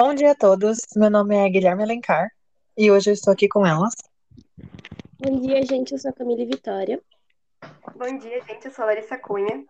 [0.00, 2.30] Bom dia a todos, meu nome é Guilherme Alencar
[2.76, 3.92] e hoje eu estou aqui com elas.
[5.18, 5.90] Bom dia, gente.
[5.90, 7.02] Eu sou a Camila Vitória.
[7.96, 8.66] Bom dia, gente.
[8.66, 9.64] Eu sou a Larissa Cunha.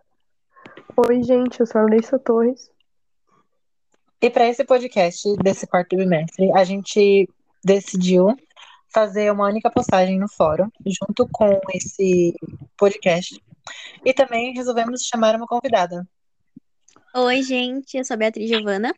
[0.95, 1.59] Oi, gente.
[1.59, 2.69] Eu sou a Larissa Torres.
[4.21, 7.27] E para esse podcast desse quarto bimestre, a gente
[7.65, 8.37] decidiu
[8.93, 12.35] fazer uma única postagem no fórum, junto com esse
[12.77, 13.43] podcast.
[14.05, 16.07] E também resolvemos chamar uma convidada.
[17.15, 17.97] Oi, gente.
[17.97, 18.93] Eu sou a Beatriz Giovana.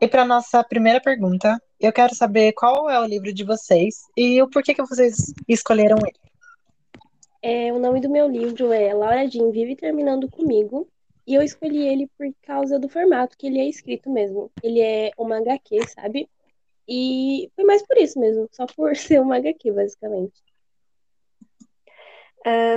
[0.00, 4.40] E para nossa primeira pergunta, eu quero saber qual é o livro de vocês e
[4.40, 6.18] o porquê que vocês escolheram ele.
[7.42, 10.88] É, o nome do meu livro é Laura Jean Vive Terminando Comigo.
[11.26, 14.50] E eu escolhi ele por causa do formato que ele é escrito mesmo.
[14.62, 16.28] Ele é uma HQ, sabe?
[16.88, 20.40] E foi mais por isso mesmo, só por ser uma HQ, basicamente.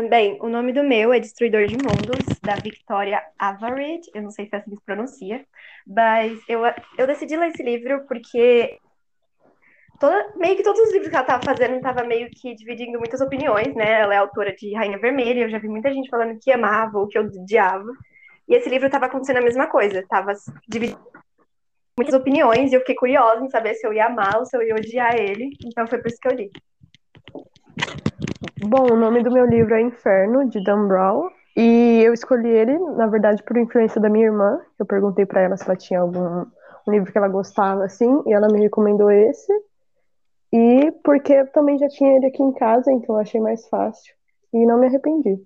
[0.09, 4.01] Bem, o nome do meu é Destruidor de Mundos, da Victoria Avared.
[4.13, 5.45] Eu não sei se é assim que se pronuncia,
[5.87, 6.61] mas eu,
[6.97, 8.79] eu decidi ler esse livro porque
[9.99, 13.21] toda, meio que todos os livros que ela estava fazendo estava meio que dividindo muitas
[13.21, 14.01] opiniões, né?
[14.01, 17.07] Ela é autora de Rainha Vermelha, eu já vi muita gente falando que amava ou
[17.07, 17.91] que odiava.
[18.49, 20.33] E esse livro estava acontecendo a mesma coisa, estava
[20.67, 20.99] dividindo
[21.95, 24.63] muitas opiniões e eu fiquei curiosa em saber se eu ia amar ou se eu
[24.63, 25.51] ia odiar ele.
[25.63, 26.51] Então foi por isso que eu li.
[28.63, 31.29] Bom, o nome do meu livro é Inferno, de Dan Brown.
[31.57, 34.59] E eu escolhi ele, na verdade, por influência da minha irmã.
[34.77, 36.45] Eu perguntei para ela se ela tinha algum
[36.87, 39.51] um livro que ela gostava, assim, e ela me recomendou esse.
[40.53, 44.13] E porque eu também já tinha ele aqui em casa, então achei mais fácil.
[44.53, 45.41] E não me arrependi.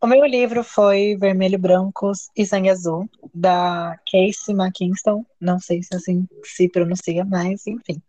[0.00, 5.24] O meu livro foi Vermelho, Brancos e Sangue Azul, da Casey McKinston.
[5.40, 8.02] Não sei se assim se pronuncia, mas enfim.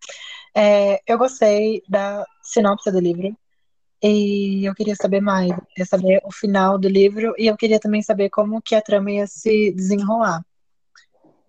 [0.55, 3.35] É, eu gostei da sinopse do livro
[4.05, 7.79] e eu queria saber mais, eu queria saber o final do livro e eu queria
[7.79, 10.45] também saber como que a trama ia se desenrolar.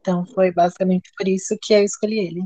[0.01, 2.45] Então foi basicamente por isso que eu escolhi ele.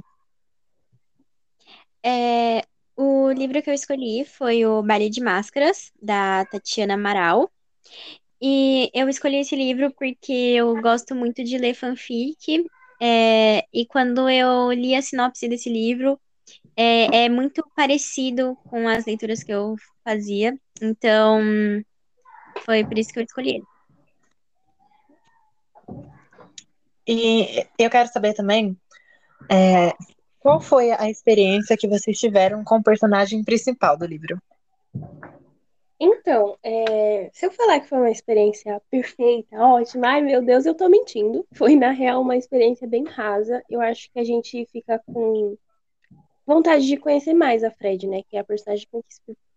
[2.02, 2.62] É,
[2.96, 7.50] o livro que eu escolhi foi o Baile de Máscaras, da Tatiana Amaral.
[8.40, 12.64] E eu escolhi esse livro porque eu gosto muito de ler fanfic.
[12.98, 16.18] É, e quando eu li a sinopse desse livro,
[16.80, 19.74] é, é muito parecido com as leituras que eu
[20.04, 20.56] fazia.
[20.80, 21.42] Então,
[22.64, 23.64] foi por isso que eu escolhi ele.
[27.04, 28.76] E eu quero saber também
[29.50, 29.92] é,
[30.38, 34.40] qual foi a experiência que vocês tiveram com o personagem principal do livro.
[35.98, 40.76] Então, é, se eu falar que foi uma experiência perfeita, ótima, ai meu Deus, eu
[40.76, 41.44] tô mentindo.
[41.54, 43.60] Foi, na real, uma experiência bem rasa.
[43.68, 45.56] Eu acho que a gente fica com
[46.48, 48.22] vontade de conhecer mais a Fred, né?
[48.22, 48.88] Que é a personagem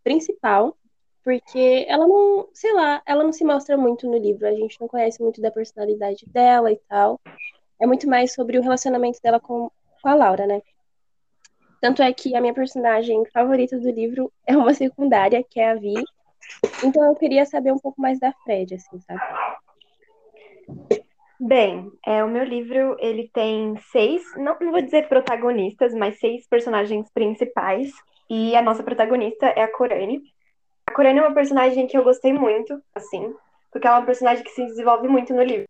[0.03, 0.77] principal.
[1.23, 4.45] Porque ela não, sei lá, ela não se mostra muito no livro.
[4.45, 7.19] A gente não conhece muito da personalidade dela e tal.
[7.79, 9.71] É muito mais sobre o relacionamento dela com,
[10.01, 10.61] com a Laura, né?
[11.79, 15.75] Tanto é que a minha personagem favorita do livro é uma secundária, que é a
[15.75, 15.93] Vi.
[16.83, 19.21] Então eu queria saber um pouco mais da Fred, assim, sabe?
[21.43, 26.47] Bem, é, o meu livro ele tem seis, não, não vou dizer protagonistas, mas seis
[26.47, 27.91] personagens principais.
[28.29, 30.21] E a nossa protagonista é a Corane.
[30.85, 33.33] A Corane é uma personagem que eu gostei muito, assim,
[33.71, 35.67] porque ela é uma personagem que se desenvolve muito no livro.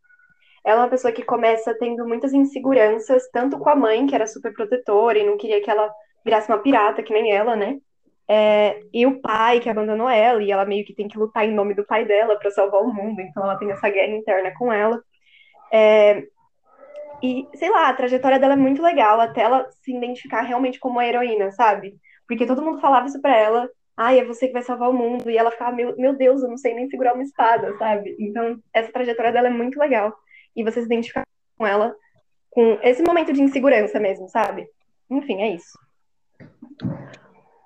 [0.65, 4.27] Ela é uma pessoa que começa tendo muitas inseguranças, tanto com a mãe, que era
[4.27, 5.89] super protetora e não queria que ela
[6.25, 7.79] virasse uma pirata, que nem ela, né?
[8.27, 11.53] É, e o pai que abandonou ela, e ela meio que tem que lutar em
[11.53, 14.71] nome do pai dela para salvar o mundo, então ela tem essa guerra interna com
[14.71, 15.01] ela.
[15.71, 16.23] É,
[17.21, 20.95] e, sei lá, a trajetória dela é muito legal, até ela se identificar realmente como
[20.95, 21.95] uma heroína, sabe?
[22.27, 25.29] Porque todo mundo falava isso pra ela, ai, é você que vai salvar o mundo,
[25.29, 28.15] e ela ficava, meu, meu Deus, eu não sei nem segurar uma espada, sabe?
[28.19, 30.13] Então, essa trajetória dela é muito legal.
[30.55, 31.23] E você se identificar
[31.57, 31.95] com ela,
[32.49, 34.67] com esse momento de insegurança mesmo, sabe?
[35.09, 35.77] Enfim, é isso.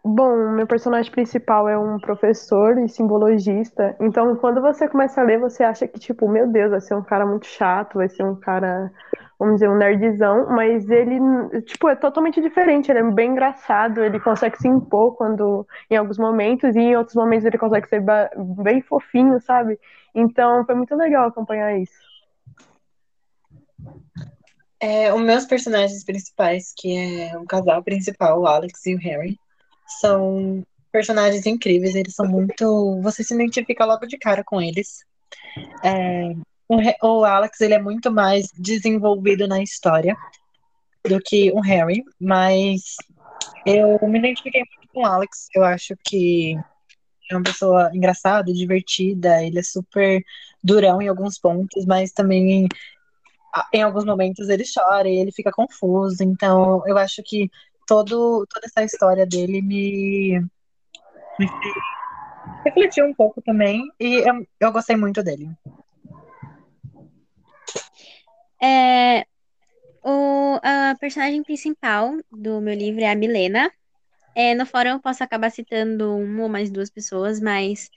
[0.07, 3.95] Bom, meu personagem principal é um professor e simbologista.
[3.99, 7.01] Então, quando você começa a ler, você acha que, tipo, meu Deus, vai ser um
[7.01, 8.91] cara muito chato, vai ser um cara,
[9.39, 10.45] vamos dizer, um nerdzão.
[10.51, 11.19] Mas ele,
[11.61, 12.91] tipo, é totalmente diferente.
[12.91, 17.15] Ele é bem engraçado, ele consegue se impor quando, em alguns momentos, e em outros
[17.15, 18.03] momentos ele consegue ser
[18.61, 19.79] bem fofinho, sabe?
[20.13, 22.05] Então, foi muito legal acompanhar isso.
[24.79, 29.39] É, os meus personagens principais, que é o casal principal, o Alex e o Harry,
[29.85, 33.01] são personagens incríveis, eles são muito.
[33.01, 35.05] Você se identifica logo de cara com eles.
[35.83, 36.33] É,
[36.67, 36.77] o,
[37.07, 40.15] o, Alex ele é muito mais desenvolvido na história
[41.07, 42.95] do que o Harry, mas
[43.65, 45.47] eu me identifiquei muito com o Alex.
[45.53, 46.57] Eu acho que
[47.29, 50.23] é uma pessoa engraçada, divertida, ele é super
[50.63, 52.67] durão em alguns pontos, mas também
[53.73, 56.23] em alguns momentos ele chora e ele fica confuso.
[56.23, 57.49] Então, eu acho que
[57.85, 60.39] todo, toda essa história dele me,
[61.39, 61.95] me fez
[62.65, 63.81] refletir um pouco também.
[63.99, 65.49] E eu, eu gostei muito dele.
[68.61, 69.25] É,
[70.03, 73.71] o, a personagem principal do meu livro é a Milena.
[74.35, 77.89] É, no fórum eu posso acabar citando uma ou mais duas pessoas, mas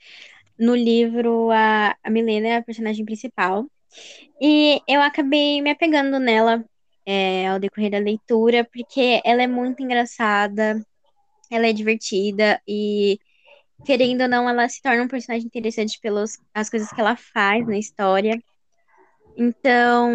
[0.57, 3.65] no livro a, a Milena é a personagem principal.
[4.39, 6.63] E eu acabei me apegando nela
[7.09, 10.79] é, ao decorrer da leitura, porque ela é muito engraçada,
[11.49, 13.19] ela é divertida e,
[13.83, 17.65] querendo ou não, ela se torna um personagem interessante pelas as coisas que ela faz
[17.65, 18.39] na história.
[19.35, 20.11] Então,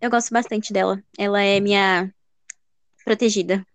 [0.00, 1.02] eu gosto bastante dela.
[1.18, 2.14] Ela é minha
[3.04, 3.66] protegida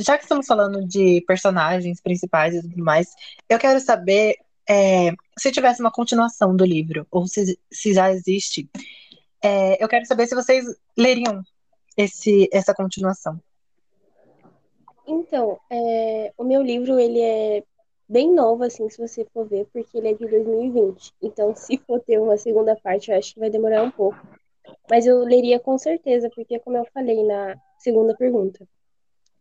[0.00, 3.08] já que estamos falando de personagens principais e tudo mais,
[3.48, 4.34] eu quero saber
[4.68, 8.68] é, se tivesse uma continuação do livro, ou se, se já existe,
[9.42, 10.64] é, eu quero saber se vocês
[10.96, 11.42] leriam
[11.96, 13.40] esse, essa continuação.
[15.06, 17.64] Então, é, o meu livro, ele é
[18.08, 21.12] bem novo, assim, se você for ver, porque ele é de 2020.
[21.20, 24.18] Então, se for ter uma segunda parte, eu acho que vai demorar um pouco.
[24.88, 28.66] Mas eu leria com certeza, porque, como eu falei na segunda pergunta,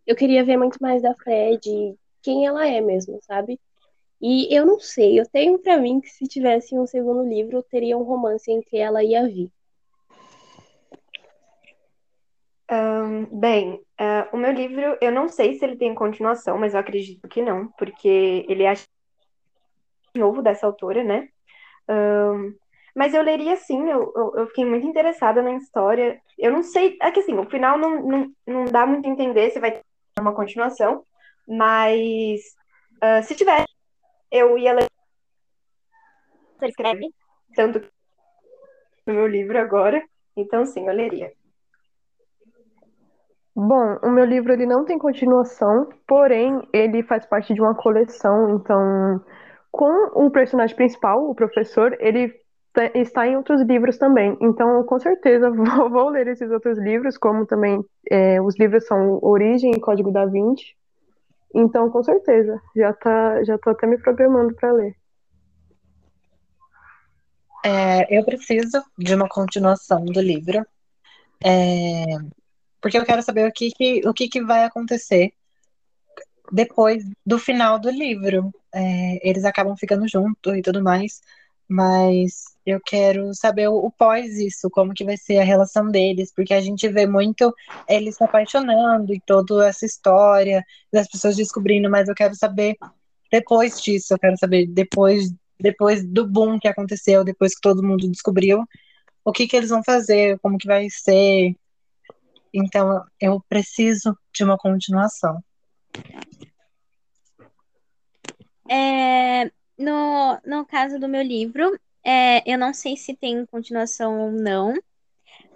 [0.06, 3.60] eu queria ver muito mais da Fred, quem ela é mesmo, sabe?
[4.20, 7.98] E eu não sei, eu tenho para mim que se tivesse um segundo livro, teria
[7.98, 9.52] um romance entre ela e a Vi.
[12.72, 16.80] Um, bem, uh, o meu livro, eu não sei se ele tem continuação, mas eu
[16.80, 18.74] acredito que não, porque ele é
[20.16, 21.28] novo dessa autora, né?
[21.90, 22.56] Um,
[22.96, 26.22] mas eu leria sim, eu, eu, eu, fiquei muito interessada na história.
[26.38, 29.50] Eu não sei, é que assim, o final não, não, não dá muito a entender
[29.52, 29.84] se vai ter
[30.20, 31.04] uma continuação,
[31.46, 32.40] mas
[33.04, 33.66] uh, se tiver,
[34.32, 34.88] eu ia ler.
[36.58, 37.10] Você escreve?
[37.54, 37.82] Tanto
[39.06, 40.02] no meu livro agora,
[40.38, 41.34] então sim, eu leria.
[43.56, 48.56] Bom, o meu livro ele não tem continuação, porém ele faz parte de uma coleção,
[48.56, 49.22] então
[49.72, 52.34] com o personagem principal, o professor, ele
[52.96, 54.38] está em outros livros também.
[54.42, 59.20] Então, com certeza, vou, vou ler esses outros livros, como também é, os livros são
[59.22, 60.76] Origem e Código da Vinci.
[61.54, 64.96] Então, com certeza, já tá, já tô até me programando para ler.
[67.64, 70.66] É, eu preciso de uma continuação do livro,
[71.44, 72.06] é,
[72.82, 75.34] porque eu quero saber o que, que o que, que vai acontecer
[76.52, 78.52] depois do final do livro.
[78.74, 81.22] É, eles acabam ficando juntos e tudo mais,
[81.68, 86.32] mas eu quero saber o, o, pós isso, como que vai ser a relação deles,
[86.34, 87.54] porque a gente vê muito
[87.88, 92.78] eles se apaixonando e toda essa história das pessoas descobrindo, mas eu quero saber
[93.32, 98.10] depois disso, eu quero saber depois depois do boom que aconteceu, depois que todo mundo
[98.10, 98.64] descobriu,
[99.24, 101.56] o que que eles vão fazer, como que vai ser.
[102.54, 105.42] Então, eu preciso de uma continuação.
[108.70, 114.32] É, no, no caso do meu livro, é, eu não sei se tem continuação ou
[114.32, 114.74] não,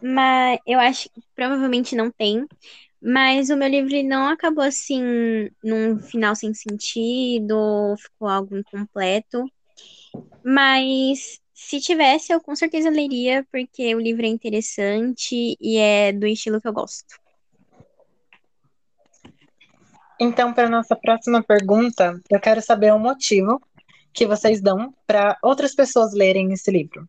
[0.01, 2.45] mas eu acho que provavelmente não tem.
[3.01, 9.45] Mas o meu livro não acabou assim, num final sem sentido, ficou algo incompleto.
[10.43, 16.27] Mas se tivesse, eu com certeza leria, porque o livro é interessante e é do
[16.27, 17.17] estilo que eu gosto.
[20.19, 23.61] Então, para nossa próxima pergunta, eu quero saber o motivo
[24.13, 27.07] que vocês dão para outras pessoas lerem esse livro?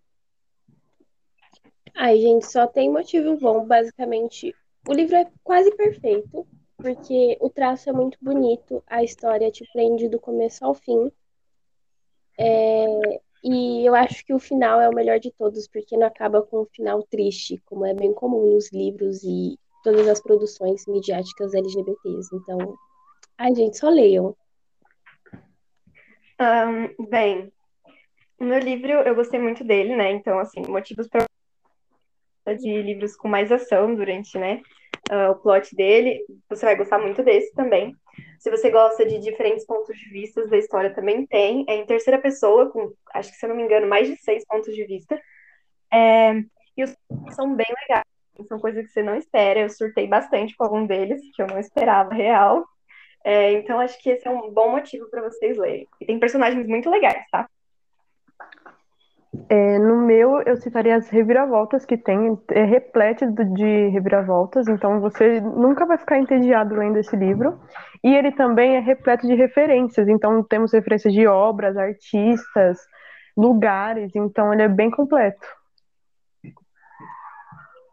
[1.94, 3.66] Ai, gente, só tem motivo bom.
[3.66, 4.54] Basicamente,
[4.88, 10.08] o livro é quase perfeito, porque o traço é muito bonito, a história te prende
[10.08, 11.10] do começo ao fim.
[12.38, 13.20] É...
[13.44, 16.62] E eu acho que o final é o melhor de todos, porque não acaba com
[16.62, 22.34] um final triste, como é bem comum nos livros e todas as produções midiáticas LGBTs.
[22.34, 22.76] Então,
[23.38, 24.36] ai, gente, só leiam.
[26.40, 27.52] Um, bem,
[28.38, 30.10] o meu livro, eu gostei muito dele, né?
[30.10, 31.26] Então, assim, motivos para
[32.54, 34.62] de livros com mais ação durante, né,
[35.10, 37.94] uh, o plot dele, você vai gostar muito desse também.
[38.38, 41.64] Se você gosta de diferentes pontos de vista da história, também tem.
[41.68, 44.44] É em terceira pessoa, com, acho que se eu não me engano, mais de seis
[44.44, 45.20] pontos de vista.
[45.92, 46.34] É,
[46.76, 46.96] e os
[47.34, 48.04] são bem legais.
[48.48, 49.60] São coisas que você não espera.
[49.60, 52.64] Eu surtei bastante com algum deles, que eu não esperava real.
[53.24, 55.88] É, então, acho que esse é um bom motivo para vocês lerem.
[56.00, 57.48] E tem personagens muito legais, tá?
[59.48, 65.40] É, no meu, eu citaria as reviravoltas que tem, é repleto de reviravoltas, então você
[65.40, 67.60] nunca vai ficar entediado lendo esse livro.
[68.02, 72.78] E ele também é repleto de referências, então temos referências de obras, artistas,
[73.36, 75.46] lugares, então ele é bem completo.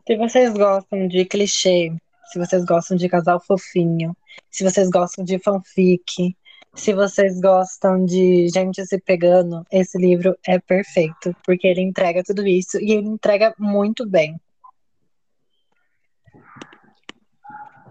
[0.07, 1.91] Se vocês gostam de clichê,
[2.31, 4.15] se vocês gostam de casal fofinho,
[4.50, 6.36] se vocês gostam de fanfic,
[6.75, 12.46] se vocês gostam de gente se pegando, esse livro é perfeito, porque ele entrega tudo
[12.48, 14.39] isso e ele entrega muito bem.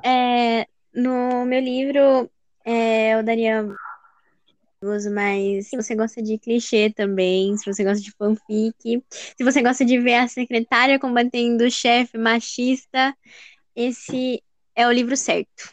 [0.04, 2.28] É, no meu livro,
[2.64, 3.64] é, eu daria
[5.14, 9.84] mas se você gosta de clichê também, se você gosta de fanfic, se você gosta
[9.84, 13.16] de ver a secretária combatendo o chefe machista,
[13.76, 14.42] esse
[14.74, 15.72] é o livro certo.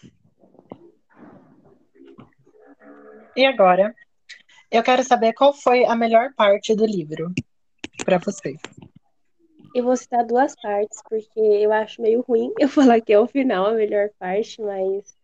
[3.39, 3.95] E agora,
[4.69, 7.33] eu quero saber qual foi a melhor parte do livro
[8.03, 8.59] para vocês.
[9.73, 13.27] Eu vou citar duas partes, porque eu acho meio ruim eu falar que é o
[13.27, 15.17] final a melhor parte, mas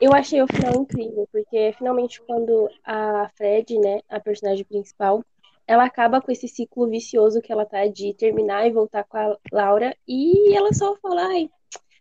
[0.00, 5.24] eu achei o final incrível, porque finalmente quando a Fred, né, a personagem principal,
[5.64, 9.38] ela acaba com esse ciclo vicioso que ela tá de terminar e voltar com a
[9.52, 11.48] Laura, e ela só fala, ai,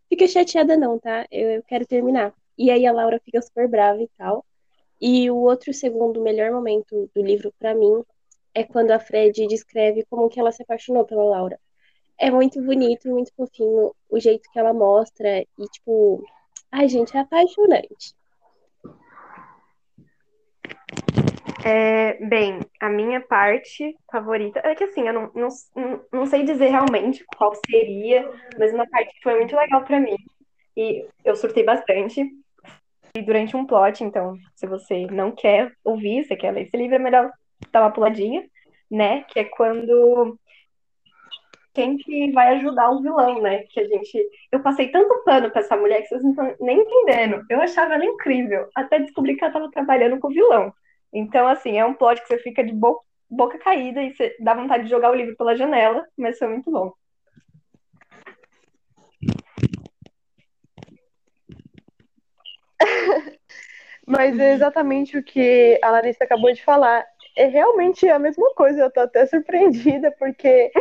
[0.09, 1.27] fica chateada não, tá?
[1.29, 2.33] Eu, eu quero terminar.
[2.57, 4.43] E aí a Laura fica super brava e tal.
[4.99, 8.03] E o outro segundo melhor momento do livro para mim
[8.53, 11.59] é quando a Fred descreve como que ela se apaixonou pela Laura.
[12.17, 16.23] É muito bonito, muito fofinho o jeito que ela mostra e tipo,
[16.71, 18.15] Ai, gente, é apaixonante.
[21.65, 26.69] É, bem, a minha parte favorita é que assim, eu não, não, não sei dizer
[26.69, 30.15] realmente qual seria, mas uma parte que foi muito legal para mim
[30.75, 32.23] e eu surtei bastante
[33.21, 36.99] durante um plot, então, se você não quer ouvir, você quer ler esse livro, é
[36.99, 37.31] melhor
[37.71, 38.45] dar uma puladinha,
[38.89, 39.23] né?
[39.23, 40.37] Que é quando
[41.77, 43.59] quem que vai ajudar o vilão, né?
[43.69, 44.17] Que a gente.
[44.51, 47.45] Eu passei tanto pano pra essa mulher que vocês não estão nem entendendo.
[47.49, 50.73] Eu achava ela incrível, até descobri que ela tava trabalhando com o vilão.
[51.13, 54.53] Então, assim, é um plot que você fica de bo boca caída e você dá
[54.53, 56.93] vontade de jogar o livro pela janela, mas foi muito bom.
[64.07, 67.05] Mas é exatamente o que a Larissa acabou de falar.
[67.35, 70.71] É realmente a mesma coisa, eu tô até surpreendida, porque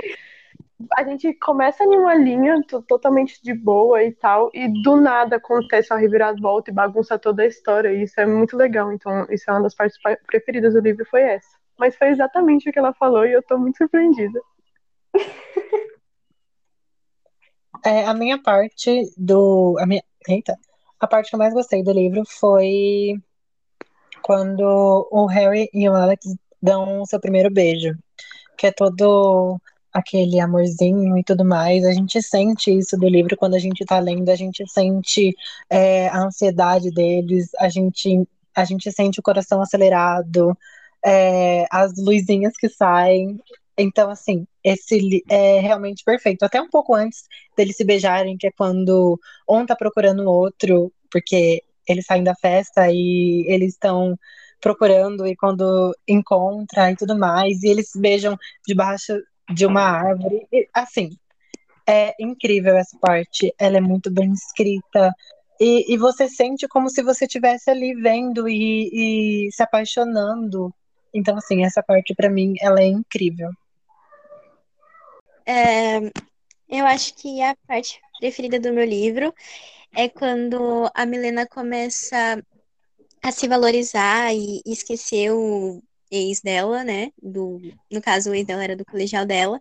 [0.97, 5.93] a gente começa em uma linha totalmente de boa e tal, e do nada acontece
[5.93, 8.93] uma reviravolta e bagunça toda a história, e isso é muito legal.
[8.93, 11.49] Então, isso é uma das partes preferidas do livro, foi essa.
[11.77, 14.41] Mas foi exatamente o que ela falou e eu tô muito surpreendida.
[17.85, 19.77] É, a minha parte do.
[19.79, 20.57] A minha, eita,
[21.01, 23.15] a parte que eu mais gostei do livro foi
[24.23, 27.97] quando o Harry e o Alex dão o seu primeiro beijo.
[28.57, 29.61] Que é todo
[29.93, 31.85] aquele amorzinho e tudo mais.
[31.85, 35.35] A gente sente isso do livro quando a gente tá lendo, a gente sente
[35.71, 40.57] é, a ansiedade deles, a gente, a gente sente o coração acelerado,
[41.05, 43.41] é, as luzinhas que saem.
[43.79, 46.43] Então, assim, esse é realmente perfeito.
[46.43, 47.23] Até um pouco antes
[47.57, 49.19] deles se beijarem, que é quando
[49.49, 54.19] um tá procurando o outro, porque eles saem da festa e eles estão
[54.61, 59.15] procurando e quando encontra e tudo mais, e eles se beijam debaixo
[59.55, 60.49] de uma árvore.
[60.53, 61.11] E, assim,
[61.87, 63.55] é incrível essa parte.
[63.61, 65.15] Ela é muito bem escrita.
[65.61, 70.75] E, e você sente como se você estivesse ali vendo e, e se apaixonando.
[71.15, 73.51] Então, assim, essa parte para mim, ela é incrível.
[75.47, 75.99] É,
[76.69, 79.33] eu acho que a parte preferida do meu livro
[79.95, 82.43] é quando a Milena começa
[83.23, 87.11] a se valorizar e esquecer o ex dela, né?
[87.23, 87.61] Do,
[87.91, 89.61] no caso, o ex dela era do colegial dela.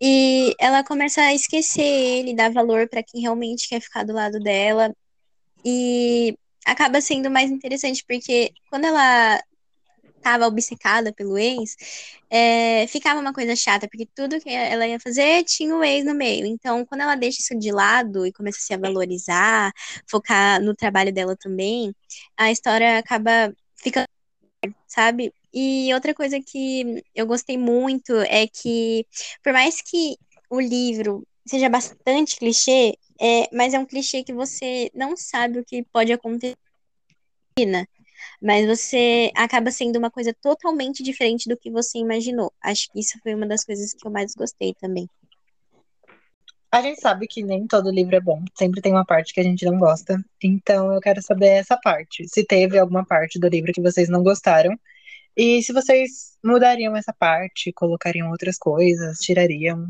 [0.00, 4.40] E ela começa a esquecer ele, dar valor para quem realmente quer ficar do lado
[4.40, 4.94] dela.
[5.64, 6.36] E
[6.66, 9.42] acaba sendo mais interessante, porque quando ela
[10.20, 11.76] estava obcecada pelo ex,
[12.30, 16.14] é, ficava uma coisa chata, porque tudo que ela ia fazer tinha o ex no
[16.14, 16.46] meio.
[16.46, 19.72] Então, quando ela deixa isso de lado e começa a se valorizar,
[20.08, 21.94] focar no trabalho dela também,
[22.36, 24.06] a história acaba ficando,
[24.86, 25.32] sabe?
[25.52, 29.06] E outra coisa que eu gostei muito é que,
[29.42, 30.16] por mais que
[30.48, 35.64] o livro seja bastante clichê, é, mas é um clichê que você não sabe o
[35.64, 36.56] que pode acontecer,
[38.40, 42.52] mas você acaba sendo uma coisa totalmente diferente do que você imaginou.
[42.62, 45.08] Acho que isso foi uma das coisas que eu mais gostei também.
[46.72, 49.42] A gente sabe que nem todo livro é bom, sempre tem uma parte que a
[49.42, 50.22] gente não gosta.
[50.42, 52.28] Então eu quero saber essa parte.
[52.28, 54.78] Se teve alguma parte do livro que vocês não gostaram
[55.36, 59.88] e se vocês mudariam essa parte, colocariam outras coisas, tirariam?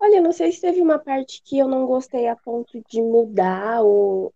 [0.00, 3.82] Olha, não sei se teve uma parte que eu não gostei a ponto de mudar
[3.82, 4.32] ou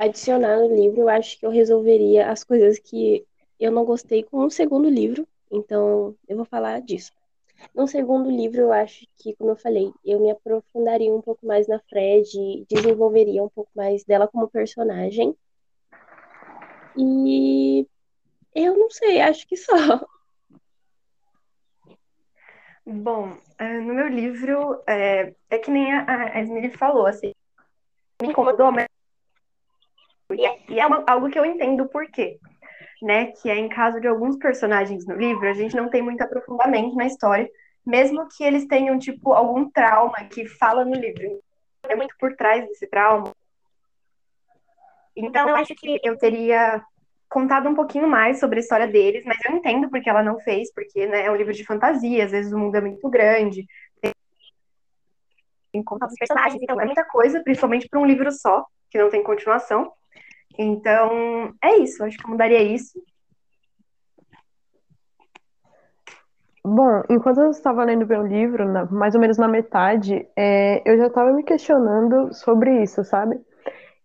[0.00, 1.02] adicionar no livro.
[1.02, 3.26] Eu acho que eu resolveria as coisas que
[3.58, 5.28] eu não gostei com o segundo livro.
[5.52, 7.12] Então, eu vou falar disso.
[7.74, 11.68] No segundo livro, eu acho que, como eu falei, eu me aprofundaria um pouco mais
[11.68, 15.36] na Fred, desenvolveria um pouco mais dela como personagem.
[16.96, 17.86] E
[18.54, 19.74] eu não sei, acho que só.
[22.86, 27.32] Bom, é, no meu livro, é, é que nem a, a falou, assim,
[28.22, 28.89] me incomodou, mas
[30.34, 32.38] e é uma, algo que eu entendo por quê,
[33.02, 33.26] né?
[33.26, 36.94] Que é em caso de alguns personagens no livro, a gente não tem muito aprofundamento
[36.94, 37.48] na história,
[37.86, 41.40] mesmo que eles tenham, tipo, algum trauma que fala no livro.
[41.88, 43.32] É muito por trás desse trauma.
[45.16, 46.82] Então, eu acho que eu teria
[47.28, 50.72] contado um pouquinho mais sobre a história deles, mas eu entendo porque ela não fez,
[50.72, 53.66] porque né, é um livro de fantasia, às vezes o mundo é muito grande,
[55.72, 59.22] tem os personagens, então é muita coisa, principalmente para um livro só, que não tem
[59.22, 59.92] continuação.
[60.62, 63.02] Então, é isso, acho que eu mudaria isso.
[66.62, 70.98] Bom, enquanto eu estava lendo meu livro, na, mais ou menos na metade, é, eu
[70.98, 73.40] já estava me questionando sobre isso, sabe?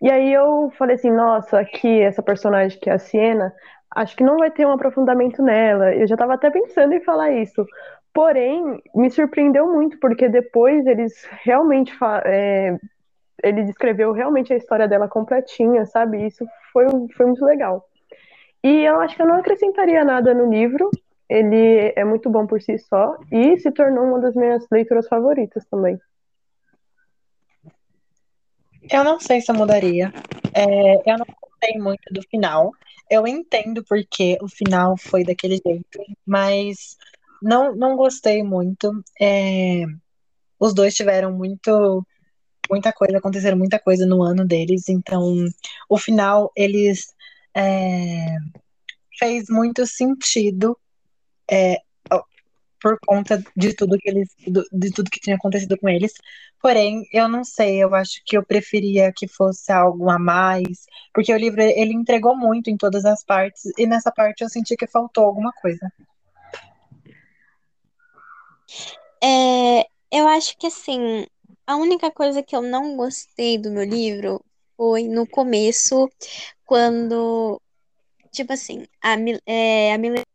[0.02, 3.54] E aí eu falei assim, nossa, aqui essa personagem que é a Siena,
[3.94, 5.94] acho que não vai ter um aprofundamento nela.
[5.94, 7.66] Eu já estava até pensando em falar isso.
[8.14, 11.94] Porém, me surpreendeu muito, porque depois eles realmente
[12.24, 12.78] é,
[13.44, 16.26] ele descreveu realmente a história dela completinha, sabe?
[16.26, 17.88] Isso foi, foi muito legal.
[18.64, 20.90] E eu acho que eu não acrescentaria nada no livro.
[21.30, 25.66] Ele é muito bom por si só e se tornou uma das minhas leituras favoritas
[25.66, 26.00] também.
[28.92, 30.14] Eu não sei se eu mudaria.
[30.54, 32.72] É, eu não gostei muito do final.
[33.10, 36.98] Eu entendo porque o final foi daquele jeito, mas
[37.42, 39.04] não, não gostei muito.
[39.20, 39.84] É,
[40.60, 42.06] os dois tiveram muito
[42.70, 45.46] muita coisa, aconteceram muita coisa no ano deles, então
[45.90, 47.14] o final eles
[47.56, 48.38] é,
[49.18, 50.78] fez muito sentido
[51.50, 51.80] é,
[52.86, 54.30] por conta de tudo que eles
[54.72, 56.14] de tudo que tinha acontecido com eles.
[56.62, 61.34] Porém, eu não sei, eu acho que eu preferia que fosse algo a mais, porque
[61.34, 64.86] o livro ele entregou muito em todas as partes e nessa parte eu senti que
[64.86, 65.92] faltou alguma coisa.
[69.24, 71.26] É, eu acho que assim,
[71.68, 74.44] a única coisa que eu não gostei do meu livro
[74.78, 76.10] foi no começo,
[76.66, 77.62] quando,
[78.32, 80.26] tipo assim, a, é, a Milena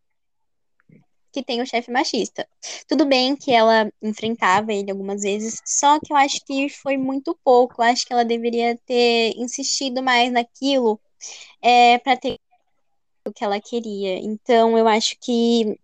[1.33, 2.49] que tem o chefe machista.
[2.88, 7.38] Tudo bem que ela enfrentava ele algumas vezes, só que eu acho que foi muito
[7.45, 7.77] pouco.
[7.79, 11.01] Eu acho que ela deveria ter insistido mais naquilo
[11.62, 12.38] é, para ter
[13.25, 14.19] o que ela queria.
[14.19, 15.79] Então, eu acho que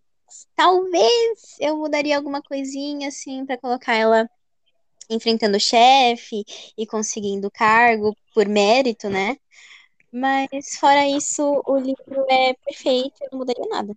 [0.56, 4.28] talvez eu mudaria alguma coisinha assim para colocar ela
[5.10, 6.44] enfrentando o chefe
[6.76, 9.36] e conseguindo cargo por mérito, né?
[10.12, 13.94] Mas fora isso, o livro é perfeito, eu não mudaria nada.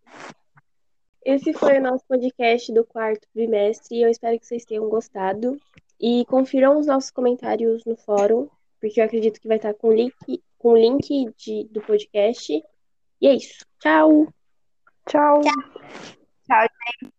[1.23, 5.59] Esse foi o nosso podcast do quarto trimestre e eu espero que vocês tenham gostado.
[5.99, 8.47] E confiram os nossos comentários no fórum,
[8.79, 12.63] porque eu acredito que vai estar com o link, com o link de, do podcast.
[13.21, 13.65] E é isso.
[13.79, 14.27] Tchau!
[15.07, 15.41] Tchau!
[15.41, 15.53] Tchau,
[16.47, 16.67] Tchau
[17.01, 17.18] gente!